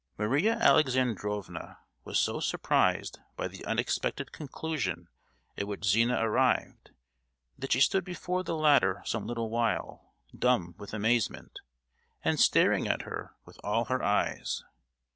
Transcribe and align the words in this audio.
Maria 0.17 0.53
Alexandrovna 0.57 1.77
was 2.05 2.17
so 2.17 2.39
surprised 2.39 3.19
by 3.35 3.47
the 3.47 3.63
unexpected 3.65 4.31
conclusion 4.31 5.07
at 5.55 5.67
which 5.67 5.85
Zina 5.85 6.17
arrived, 6.27 6.89
that 7.59 7.71
she 7.71 7.79
stood 7.81 8.03
before 8.03 8.43
the 8.43 8.55
latter 8.57 9.03
some 9.05 9.27
little 9.27 9.51
while, 9.51 10.15
dumb 10.35 10.73
with 10.79 10.95
amazement, 10.95 11.59
and 12.23 12.39
staring 12.39 12.87
at 12.87 13.03
her 13.03 13.35
with 13.45 13.59
all 13.63 13.85
her 13.85 14.01
eyes. 14.01 14.63